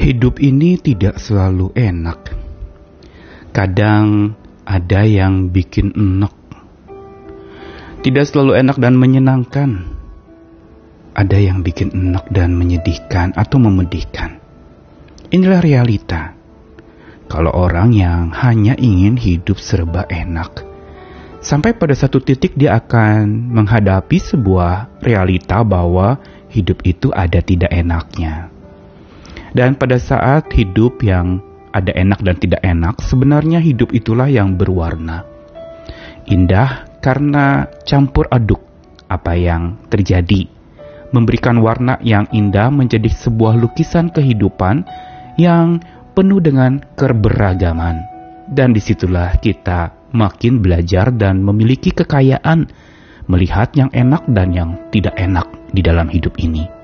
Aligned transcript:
Hidup 0.00 0.40
ini 0.40 0.80
tidak 0.80 1.20
selalu 1.20 1.76
enak. 1.76 2.32
Kadang 3.52 4.32
ada 4.64 5.04
yang 5.04 5.52
bikin 5.52 5.92
enak. 5.92 6.32
Tidak 8.00 8.24
selalu 8.24 8.64
enak 8.64 8.80
dan 8.80 8.96
menyenangkan. 8.96 9.92
Ada 11.12 11.36
yang 11.36 11.60
bikin 11.60 11.92
enak 11.92 12.32
dan 12.32 12.56
menyedihkan 12.56 13.36
atau 13.36 13.60
memedihkan. 13.60 14.40
Inilah 15.36 15.60
realita. 15.60 16.32
Kalau 17.28 17.52
orang 17.52 17.92
yang 17.92 18.32
hanya 18.32 18.80
ingin 18.80 19.20
hidup 19.20 19.60
serba 19.60 20.08
enak, 20.08 20.64
sampai 21.44 21.76
pada 21.76 21.92
satu 21.92 22.24
titik 22.24 22.56
dia 22.56 22.80
akan 22.80 23.52
menghadapi 23.52 24.16
sebuah 24.16 25.04
realita 25.04 25.60
bahwa 25.60 26.16
hidup 26.48 26.88
itu 26.88 27.12
ada 27.12 27.44
tidak 27.44 27.68
enaknya. 27.68 28.59
Dan 29.50 29.74
pada 29.74 29.98
saat 29.98 30.50
hidup 30.54 31.02
yang 31.02 31.42
ada 31.70 31.90
enak 31.94 32.22
dan 32.22 32.36
tidak 32.38 32.62
enak, 32.62 32.98
sebenarnya 33.02 33.58
hidup 33.62 33.90
itulah 33.94 34.26
yang 34.26 34.54
berwarna. 34.58 35.26
Indah 36.30 36.86
karena 37.02 37.66
campur 37.82 38.30
aduk 38.30 38.62
apa 39.10 39.34
yang 39.34 39.78
terjadi, 39.90 40.46
memberikan 41.10 41.58
warna 41.58 41.98
yang 42.02 42.30
indah 42.30 42.70
menjadi 42.70 43.10
sebuah 43.10 43.58
lukisan 43.58 44.14
kehidupan 44.14 44.86
yang 45.34 45.82
penuh 46.14 46.38
dengan 46.38 46.78
keberagaman. 46.94 48.06
Dan 48.50 48.74
di 48.74 48.82
situlah 48.82 49.38
kita 49.38 50.10
makin 50.10 50.58
belajar 50.58 51.14
dan 51.14 51.42
memiliki 51.42 51.94
kekayaan 51.94 52.66
melihat 53.30 53.70
yang 53.78 53.90
enak 53.94 54.26
dan 54.26 54.50
yang 54.50 54.70
tidak 54.90 55.14
enak 55.14 55.46
di 55.70 55.82
dalam 55.86 56.10
hidup 56.10 56.34
ini. 56.42 56.79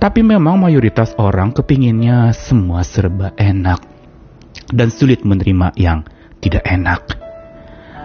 Tapi 0.00 0.24
memang 0.24 0.56
mayoritas 0.56 1.12
orang 1.20 1.52
kepinginnya 1.52 2.32
semua 2.32 2.80
serba 2.86 3.36
enak 3.36 3.80
dan 4.72 4.88
sulit 4.88 5.26
menerima 5.26 5.76
yang 5.76 6.06
tidak 6.40 6.64
enak. 6.64 7.20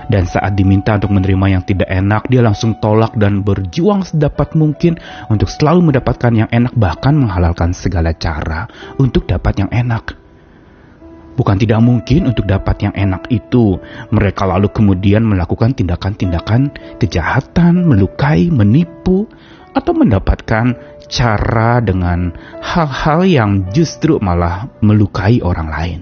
Dan 0.05 0.29
saat 0.29 0.53
diminta 0.53 1.01
untuk 1.01 1.17
menerima 1.17 1.45
yang 1.49 1.63
tidak 1.65 1.89
enak, 1.89 2.29
dia 2.29 2.45
langsung 2.45 2.77
tolak 2.77 3.17
dan 3.17 3.41
berjuang 3.41 4.05
sedapat 4.05 4.53
mungkin 4.53 5.01
untuk 5.33 5.49
selalu 5.49 5.89
mendapatkan 5.89 6.45
yang 6.45 6.49
enak, 6.53 6.77
bahkan 6.77 7.17
menghalalkan 7.17 7.73
segala 7.73 8.13
cara 8.13 8.69
untuk 9.01 9.25
dapat 9.25 9.65
yang 9.65 9.71
enak. 9.73 10.24
Bukan 11.35 11.59
tidak 11.59 11.83
mungkin 11.83 12.31
untuk 12.31 12.47
dapat 12.47 12.79
yang 12.79 12.95
enak 12.95 13.27
itu, 13.27 13.75
mereka 14.11 14.47
lalu 14.47 14.71
kemudian 14.71 15.27
melakukan 15.27 15.75
tindakan-tindakan 15.75 16.71
kejahatan, 16.95 17.83
melukai, 17.91 18.47
menipu, 18.47 19.27
atau 19.75 19.91
mendapatkan 19.91 20.79
cara 21.11 21.83
dengan 21.83 22.31
hal-hal 22.63 23.27
yang 23.27 23.51
justru 23.75 24.15
malah 24.23 24.71
melukai 24.79 25.43
orang 25.43 25.67
lain. 25.67 25.99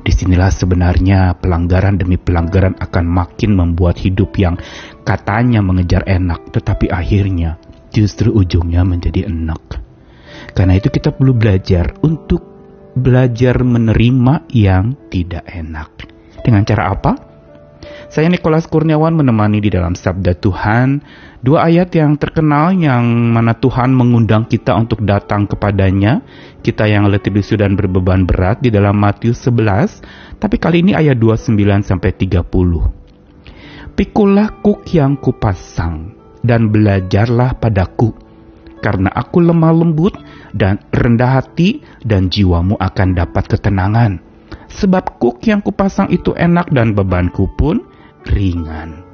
Di 0.00 0.14
sinilah 0.16 0.48
sebenarnya 0.48 1.36
pelanggaran 1.36 2.00
demi 2.00 2.16
pelanggaran 2.16 2.78
akan 2.80 3.04
makin 3.04 3.52
membuat 3.52 4.00
hidup 4.00 4.32
yang 4.40 4.56
katanya 5.04 5.60
mengejar 5.60 6.06
enak, 6.08 6.54
tetapi 6.54 6.88
akhirnya 6.88 7.60
justru 7.92 8.32
ujungnya 8.32 8.86
menjadi 8.86 9.28
enak. 9.28 9.82
Karena 10.56 10.78
itu 10.80 10.88
kita 10.88 11.12
perlu 11.12 11.36
belajar 11.36 12.00
untuk 12.00 12.59
belajar 12.94 13.62
menerima 13.62 14.46
yang 14.50 14.96
tidak 15.08 15.46
enak. 15.46 15.90
Dengan 16.40 16.64
cara 16.64 16.92
apa? 16.92 17.12
Saya 18.10 18.26
Nikolas 18.26 18.66
Kurniawan 18.66 19.14
menemani 19.14 19.62
di 19.62 19.70
dalam 19.70 19.94
Sabda 19.94 20.34
Tuhan 20.34 20.98
dua 21.40 21.70
ayat 21.70 21.94
yang 21.94 22.18
terkenal 22.18 22.74
yang 22.74 23.06
mana 23.06 23.54
Tuhan 23.54 23.94
mengundang 23.94 24.50
kita 24.50 24.74
untuk 24.74 25.06
datang 25.06 25.46
kepadanya, 25.46 26.18
kita 26.60 26.90
yang 26.90 27.06
letih 27.06 27.30
lesu 27.30 27.54
dan 27.54 27.78
berbeban 27.78 28.26
berat 28.26 28.60
di 28.60 28.68
dalam 28.68 28.98
Matius 28.98 29.38
11, 29.46 30.42
tapi 30.42 30.58
kali 30.58 30.82
ini 30.82 30.92
ayat 30.92 31.16
29 31.16 31.54
sampai 31.86 32.10
30. 32.12 33.94
Pikulah 33.94 34.48
kuk 34.58 34.82
yang 34.90 35.14
kupasang 35.14 36.10
dan 36.42 36.68
belajarlah 36.72 37.62
padaku, 37.62 38.10
karena 38.80 39.12
aku 39.12 39.44
lemah 39.44 39.72
lembut 39.72 40.16
dan 40.56 40.80
rendah 40.90 41.40
hati 41.40 41.84
dan 42.04 42.32
jiwamu 42.32 42.76
akan 42.80 43.16
dapat 43.16 43.46
ketenangan. 43.46 44.20
Sebab 44.70 45.20
kuk 45.20 45.44
yang 45.46 45.62
kupasang 45.62 46.10
itu 46.10 46.34
enak 46.34 46.70
dan 46.72 46.96
bebanku 46.96 47.50
pun 47.54 47.82
ringan. 48.30 49.10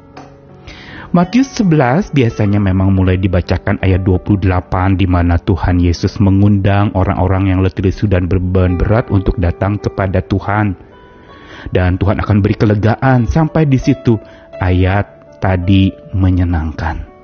Matius 1.15 1.49
11 1.63 2.13
biasanya 2.13 2.61
memang 2.61 2.93
mulai 2.93 3.17
dibacakan 3.17 3.79
ayat 3.81 4.05
28 4.05 5.01
di 5.01 5.07
mana 5.09 5.41
Tuhan 5.41 5.81
Yesus 5.81 6.19
mengundang 6.19 6.93
orang-orang 6.93 7.55
yang 7.55 7.65
letih 7.65 7.89
lesu 7.89 8.05
dan 8.11 8.27
berbeban 8.27 8.77
berat 8.77 9.09
untuk 9.09 9.39
datang 9.41 9.81
kepada 9.81 10.21
Tuhan. 10.27 10.77
Dan 11.73 11.97
Tuhan 11.97 12.21
akan 12.21 12.45
beri 12.45 12.59
kelegaan 12.59 13.25
sampai 13.25 13.65
di 13.65 13.81
situ 13.81 14.21
ayat 14.61 15.39
tadi 15.41 15.89
menyenangkan. 16.13 17.16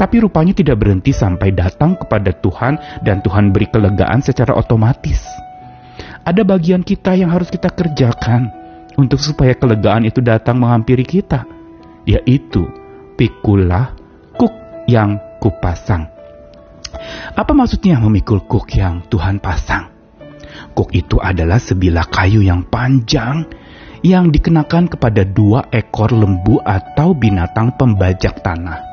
Tapi 0.00 0.16
rupanya 0.16 0.56
tidak 0.56 0.80
berhenti 0.80 1.12
sampai 1.12 1.52
datang 1.52 1.92
kepada 1.92 2.32
Tuhan 2.32 3.04
dan 3.04 3.20
Tuhan 3.20 3.52
beri 3.52 3.68
kelegaan 3.68 4.24
secara 4.24 4.56
otomatis. 4.56 5.20
Ada 6.24 6.40
bagian 6.40 6.80
kita 6.80 7.12
yang 7.20 7.28
harus 7.28 7.52
kita 7.52 7.68
kerjakan 7.68 8.48
untuk 8.96 9.20
supaya 9.20 9.52
kelegaan 9.52 10.08
itu 10.08 10.24
datang 10.24 10.56
menghampiri 10.56 11.04
kita, 11.04 11.44
yaitu 12.08 12.64
pikulah 13.20 13.92
kuk 14.40 14.56
yang 14.88 15.20
kupasang. 15.36 16.08
Apa 17.36 17.52
maksudnya 17.52 18.00
memikul 18.00 18.40
kuk 18.48 18.72
yang 18.72 19.04
Tuhan 19.04 19.36
pasang? 19.36 19.92
Kuk 20.72 20.96
itu 20.96 21.20
adalah 21.20 21.60
sebilah 21.60 22.08
kayu 22.08 22.40
yang 22.40 22.64
panjang 22.72 23.44
yang 24.00 24.32
dikenakan 24.32 24.88
kepada 24.88 25.28
dua 25.28 25.68
ekor 25.68 26.08
lembu 26.08 26.56
atau 26.64 27.12
binatang 27.12 27.76
pembajak 27.76 28.40
tanah 28.40 28.89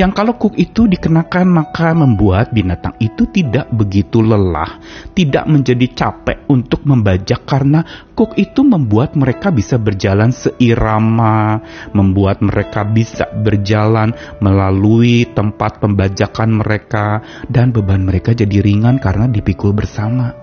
yang 0.00 0.12
kalau 0.16 0.36
kuk 0.40 0.56
itu 0.56 0.88
dikenakan 0.88 1.46
maka 1.48 1.92
membuat 1.92 2.50
binatang 2.50 2.96
itu 2.98 3.28
tidak 3.28 3.68
begitu 3.72 4.24
lelah, 4.24 4.80
tidak 5.12 5.44
menjadi 5.48 5.86
capek 5.92 6.48
untuk 6.48 6.84
membajak 6.88 7.44
karena 7.44 7.84
kuk 8.16 8.34
itu 8.40 8.64
membuat 8.64 9.14
mereka 9.14 9.52
bisa 9.52 9.76
berjalan 9.76 10.32
seirama, 10.32 11.60
membuat 11.92 12.40
mereka 12.40 12.82
bisa 12.82 13.28
berjalan 13.30 14.12
melalui 14.40 15.28
tempat 15.30 15.78
pembajakan 15.78 16.60
mereka 16.62 17.20
dan 17.46 17.70
beban 17.70 18.02
mereka 18.02 18.32
jadi 18.34 18.58
ringan 18.64 18.98
karena 18.98 19.28
dipikul 19.28 19.76
bersama. 19.76 20.41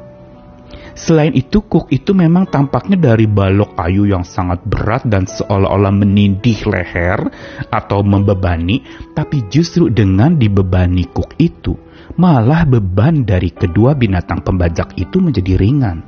Selain 0.99 1.31
itu, 1.31 1.63
kuk 1.63 1.87
itu 1.95 2.11
memang 2.11 2.43
tampaknya 2.51 2.99
dari 2.99 3.23
balok 3.23 3.79
kayu 3.79 4.03
yang 4.03 4.27
sangat 4.27 4.59
berat 4.67 5.07
dan 5.07 5.23
seolah-olah 5.23 5.95
menindih 5.95 6.67
leher 6.67 7.23
atau 7.71 8.03
membebani, 8.03 8.83
tapi 9.15 9.47
justru 9.47 9.87
dengan 9.87 10.35
dibebani 10.35 11.07
kuk 11.07 11.39
itu, 11.39 11.79
malah 12.19 12.67
beban 12.67 13.23
dari 13.23 13.47
kedua 13.47 13.95
binatang 13.95 14.43
pembajak 14.43 14.99
itu 14.99 15.23
menjadi 15.23 15.55
ringan. 15.55 16.03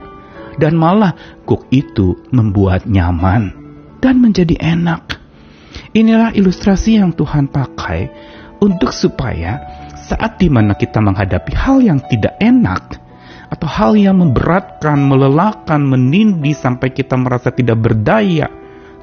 Dan 0.60 0.76
malah 0.76 1.16
kuk 1.48 1.72
itu 1.72 2.20
membuat 2.36 2.84
nyaman 2.84 3.56
dan 4.04 4.20
menjadi 4.20 4.60
enak. 4.60 5.24
Inilah 5.96 6.36
ilustrasi 6.36 7.00
yang 7.00 7.16
Tuhan 7.16 7.48
pakai 7.48 8.12
untuk 8.60 8.92
supaya 8.92 9.56
saat 9.96 10.36
di 10.36 10.52
mana 10.52 10.76
kita 10.76 11.00
menghadapi 11.00 11.56
hal 11.56 11.80
yang 11.80 12.04
tidak 12.12 12.36
enak, 12.44 13.00
atau 13.52 13.68
hal 13.68 14.00
yang 14.00 14.24
memberatkan, 14.24 14.96
melelahkan, 14.96 15.84
menindih 15.84 16.56
sampai 16.56 16.96
kita 16.96 17.20
merasa 17.20 17.52
tidak 17.52 17.84
berdaya, 17.84 18.48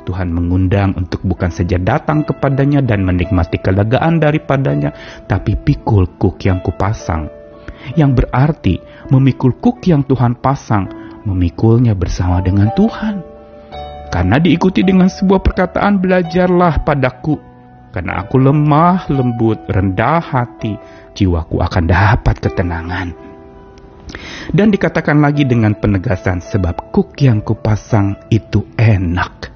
Tuhan 0.09 0.33
mengundang 0.33 0.97
untuk 0.97 1.21
bukan 1.21 1.53
saja 1.53 1.77
datang 1.77 2.25
kepadanya 2.25 2.81
dan 2.81 3.05
menikmati 3.05 3.61
kelegaan 3.61 4.17
daripadanya, 4.17 4.97
tapi 5.29 5.53
pikul 5.53 6.17
kuk 6.17 6.41
yang 6.49 6.65
kupasang. 6.65 7.29
Yang 7.93 8.25
berarti 8.25 8.75
memikul 9.13 9.61
kuk 9.61 9.85
yang 9.85 10.09
Tuhan 10.09 10.41
pasang, 10.41 10.89
memikulnya 11.29 11.93
bersama 11.93 12.41
dengan 12.41 12.73
Tuhan. 12.73 13.21
Karena 14.09 14.41
diikuti 14.41 14.81
dengan 14.81 15.13
sebuah 15.13 15.45
perkataan 15.45 16.01
belajarlah 16.01 16.89
padaku, 16.89 17.37
karena 17.93 18.25
aku 18.25 18.41
lemah, 18.41 19.13
lembut, 19.13 19.61
rendah 19.69 20.25
hati, 20.25 20.73
jiwaku 21.13 21.61
akan 21.61 21.85
dapat 21.85 22.41
ketenangan. 22.41 23.28
Dan 24.49 24.73
dikatakan 24.73 25.21
lagi 25.21 25.45
dengan 25.45 25.77
penegasan 25.77 26.41
sebab 26.41 26.93
kuk 26.95 27.21
yang 27.21 27.45
kupasang 27.45 28.17
itu 28.33 28.65
enak 28.81 29.53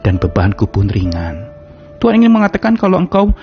dan 0.00 0.16
bebanku 0.16 0.64
pun 0.68 0.88
ringan. 0.88 1.50
Tuhan 2.00 2.24
ingin 2.24 2.32
mengatakan 2.32 2.80
kalau 2.80 2.96
engkau 2.96 3.36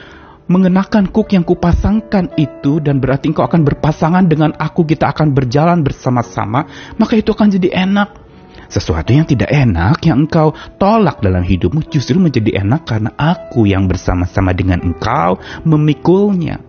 mengenakan 0.50 1.12
kuk 1.12 1.36
yang 1.36 1.46
kupasangkan 1.46 2.34
itu 2.40 2.80
dan 2.82 2.98
berarti 2.98 3.30
engkau 3.30 3.46
akan 3.46 3.62
berpasangan 3.68 4.26
dengan 4.26 4.56
aku 4.58 4.88
kita 4.88 5.12
akan 5.12 5.36
berjalan 5.36 5.84
bersama-sama 5.84 6.66
maka 6.98 7.14
itu 7.20 7.36
akan 7.36 7.54
jadi 7.54 7.86
enak. 7.86 8.26
Sesuatu 8.68 9.16
yang 9.16 9.24
tidak 9.24 9.48
enak 9.48 10.04
yang 10.04 10.28
engkau 10.28 10.52
tolak 10.76 11.24
dalam 11.24 11.40
hidupmu 11.40 11.88
justru 11.88 12.20
menjadi 12.20 12.66
enak 12.68 12.84
karena 12.84 13.16
aku 13.16 13.64
yang 13.64 13.88
bersama-sama 13.88 14.52
dengan 14.52 14.84
engkau 14.84 15.40
memikulnya. 15.64 16.60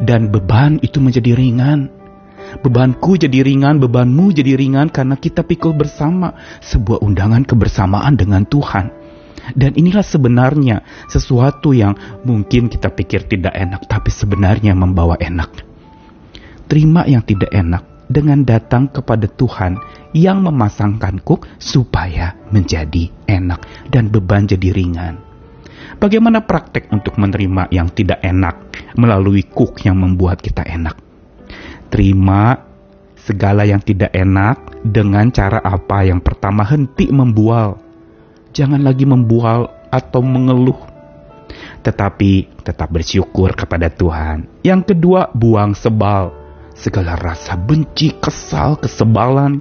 Dan 0.00 0.30
beban 0.30 0.78
itu 0.80 1.02
menjadi 1.02 1.36
ringan 1.36 2.01
Bebanku 2.62 3.18
jadi 3.18 3.42
ringan, 3.42 3.82
bebanmu 3.82 4.30
jadi 4.30 4.54
ringan 4.54 4.86
karena 4.94 5.18
kita 5.18 5.42
pikul 5.42 5.74
bersama 5.74 6.30
sebuah 6.62 7.02
undangan 7.02 7.42
kebersamaan 7.42 8.14
dengan 8.14 8.46
Tuhan. 8.46 9.02
Dan 9.58 9.74
inilah 9.74 10.06
sebenarnya 10.06 10.86
sesuatu 11.10 11.74
yang 11.74 12.22
mungkin 12.22 12.70
kita 12.70 12.94
pikir 12.94 13.26
tidak 13.26 13.50
enak, 13.58 13.90
tapi 13.90 14.14
sebenarnya 14.14 14.78
membawa 14.78 15.18
enak. 15.18 15.66
Terima 16.70 17.02
yang 17.10 17.26
tidak 17.26 17.50
enak 17.50 18.06
dengan 18.06 18.46
datang 18.46 18.94
kepada 18.94 19.26
Tuhan 19.26 19.82
yang 20.14 20.46
memasangkan 20.46 21.18
kuk 21.26 21.50
supaya 21.58 22.38
menjadi 22.54 23.10
enak 23.26 23.90
dan 23.90 24.06
beban 24.06 24.46
jadi 24.46 24.70
ringan. 24.70 25.18
Bagaimana 25.98 26.46
praktek 26.46 26.94
untuk 26.94 27.18
menerima 27.18 27.74
yang 27.74 27.90
tidak 27.90 28.22
enak 28.22 28.54
melalui 28.94 29.42
kuk 29.42 29.82
yang 29.82 29.98
membuat 29.98 30.38
kita 30.38 30.62
enak? 30.62 31.01
Terima 31.92 32.56
segala 33.20 33.68
yang 33.68 33.84
tidak 33.84 34.16
enak 34.16 34.80
dengan 34.80 35.28
cara 35.28 35.60
apa? 35.60 36.08
Yang 36.08 36.24
pertama, 36.24 36.64
henti 36.64 37.12
membual. 37.12 37.76
Jangan 38.56 38.80
lagi 38.80 39.04
membual 39.04 39.68
atau 39.92 40.24
mengeluh. 40.24 40.80
Tetapi 41.84 42.64
tetap 42.64 42.88
bersyukur 42.88 43.52
kepada 43.52 43.92
Tuhan. 43.92 44.64
Yang 44.64 44.96
kedua, 44.96 45.28
buang 45.36 45.76
sebal. 45.76 46.32
Segala 46.72 47.20
rasa 47.20 47.60
benci, 47.60 48.16
kesal, 48.16 48.80
kesebalan, 48.80 49.60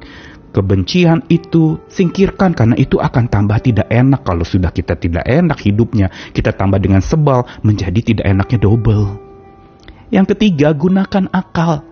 kebencian 0.56 1.28
itu 1.28 1.84
singkirkan 1.92 2.56
karena 2.56 2.80
itu 2.80 2.96
akan 3.00 3.28
tambah 3.28 3.60
tidak 3.60 3.88
enak 3.92 4.24
kalau 4.24 4.44
sudah 4.44 4.72
kita 4.72 5.00
tidak 5.00 5.24
enak 5.24 5.60
hidupnya 5.64 6.12
kita 6.36 6.52
tambah 6.52 6.78
dengan 6.78 7.00
sebal 7.00 7.48
menjadi 7.64 8.00
tidak 8.04 8.26
enaknya 8.28 8.60
double 8.60 9.16
yang 10.12 10.28
ketiga 10.28 10.76
gunakan 10.76 11.32
akal 11.32 11.91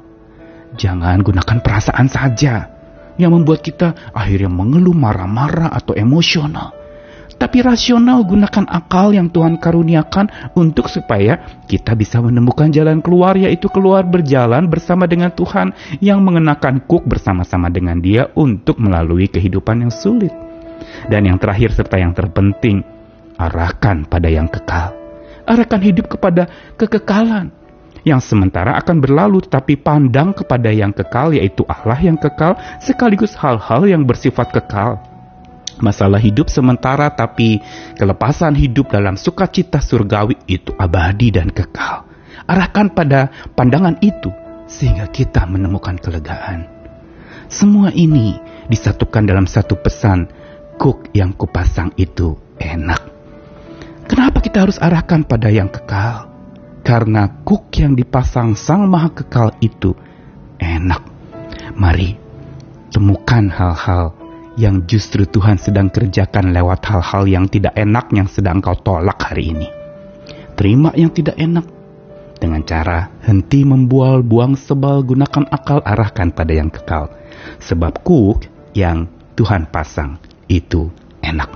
Jangan 0.80 1.20
gunakan 1.20 1.60
perasaan 1.60 2.08
saja 2.08 2.72
yang 3.20 3.36
membuat 3.36 3.60
kita 3.60 4.16
akhirnya 4.16 4.48
mengeluh 4.48 4.96
marah-marah 4.96 5.76
atau 5.76 5.92
emosional. 5.92 6.72
Tapi 7.36 7.64
rasional 7.64 8.24
gunakan 8.28 8.68
akal 8.68 9.16
yang 9.16 9.32
Tuhan 9.32 9.60
karuniakan 9.60 10.56
untuk 10.56 10.92
supaya 10.92 11.64
kita 11.68 11.96
bisa 11.96 12.20
menemukan 12.20 12.68
jalan 12.72 13.00
keluar 13.00 13.36
yaitu 13.36 13.72
keluar 13.72 14.04
berjalan 14.08 14.68
bersama 14.68 15.08
dengan 15.08 15.32
Tuhan 15.32 15.72
yang 16.04 16.20
mengenakan 16.24 16.84
kuk 16.84 17.08
bersama-sama 17.08 17.68
dengan 17.72 18.00
dia 18.00 18.28
untuk 18.36 18.80
melalui 18.80 19.28
kehidupan 19.32 19.88
yang 19.88 19.92
sulit. 19.92 20.32
Dan 21.08 21.28
yang 21.32 21.40
terakhir 21.40 21.76
serta 21.76 21.96
yang 22.00 22.12
terpenting, 22.12 22.84
arahkan 23.40 24.08
pada 24.08 24.28
yang 24.28 24.48
kekal. 24.52 24.96
Arahkan 25.48 25.80
hidup 25.80 26.12
kepada 26.12 26.76
kekekalan 26.76 27.59
yang 28.08 28.24
sementara 28.24 28.76
akan 28.80 29.04
berlalu 29.04 29.44
tapi 29.44 29.76
pandang 29.76 30.32
kepada 30.32 30.72
yang 30.72 30.96
kekal 30.96 31.36
yaitu 31.36 31.68
Allah 31.68 32.00
yang 32.00 32.16
kekal 32.16 32.56
sekaligus 32.80 33.36
hal-hal 33.36 33.84
yang 33.88 34.04
bersifat 34.08 34.52
kekal. 34.56 35.00
Masalah 35.80 36.20
hidup 36.20 36.52
sementara 36.52 37.08
tapi 37.12 37.64
kelepasan 37.96 38.52
hidup 38.56 38.92
dalam 38.92 39.16
sukacita 39.16 39.80
surgawi 39.80 40.36
itu 40.48 40.76
abadi 40.76 41.32
dan 41.32 41.48
kekal. 41.52 42.04
Arahkan 42.44 42.92
pada 42.92 43.32
pandangan 43.56 43.96
itu 44.04 44.32
sehingga 44.68 45.08
kita 45.08 45.48
menemukan 45.48 45.96
kelegaan. 45.98 46.68
Semua 47.50 47.90
ini 47.96 48.38
disatukan 48.70 49.26
dalam 49.26 49.50
satu 49.50 49.80
pesan, 49.80 50.30
kuk 50.78 51.10
yang 51.18 51.34
kupasang 51.34 51.90
itu 51.98 52.38
enak. 52.62 53.02
Kenapa 54.06 54.38
kita 54.42 54.68
harus 54.68 54.78
arahkan 54.78 55.26
pada 55.26 55.50
yang 55.50 55.70
kekal? 55.70 56.29
Karena 56.84 57.30
kuk 57.46 57.70
yang 57.78 57.94
dipasang 57.94 58.56
Sang 58.56 58.88
Maha 58.88 59.12
Kekal 59.14 59.56
itu 59.60 59.94
enak. 60.60 61.04
Mari 61.76 62.18
temukan 62.92 63.48
hal-hal 63.48 64.12
yang 64.60 64.84
justru 64.84 65.24
Tuhan 65.24 65.56
sedang 65.56 65.88
kerjakan 65.88 66.52
lewat 66.52 66.84
hal-hal 66.84 67.24
yang 67.30 67.46
tidak 67.48 67.72
enak 67.80 68.12
yang 68.12 68.28
sedang 68.28 68.60
kau 68.60 68.76
tolak 68.76 69.16
hari 69.24 69.56
ini. 69.56 69.68
Terima 70.60 70.92
yang 71.00 71.16
tidak 71.16 71.40
enak 71.40 71.64
dengan 72.40 72.64
cara 72.68 73.08
henti 73.24 73.64
membual, 73.64 74.20
buang 74.20 74.60
sebal, 74.60 75.04
gunakan 75.08 75.48
akal, 75.48 75.80
arahkan 75.84 76.36
pada 76.36 76.52
yang 76.52 76.68
kekal. 76.68 77.08
Sebab 77.64 78.04
kuk 78.04 78.44
yang 78.76 79.08
Tuhan 79.40 79.72
pasang 79.72 80.20
itu 80.52 80.92
enak. 81.24 81.48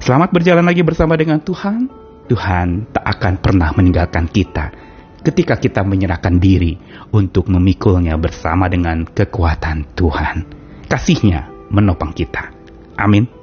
Selamat 0.00 0.32
berjalan 0.32 0.64
lagi 0.64 0.80
bersama 0.80 1.20
dengan 1.20 1.44
Tuhan. 1.44 1.99
Tuhan 2.30 2.94
tak 2.94 3.04
akan 3.18 3.34
pernah 3.42 3.74
meninggalkan 3.74 4.30
kita 4.30 4.70
ketika 5.26 5.58
kita 5.58 5.82
menyerahkan 5.82 6.38
diri 6.38 6.78
untuk 7.10 7.50
memikulnya 7.50 8.14
bersama 8.14 8.70
dengan 8.70 9.02
kekuatan 9.02 9.98
Tuhan. 9.98 10.36
Kasihnya 10.86 11.50
menopang 11.74 12.14
kita. 12.14 12.54
Amin. 12.94 13.39